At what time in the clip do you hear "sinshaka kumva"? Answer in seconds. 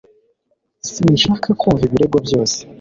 0.91-1.83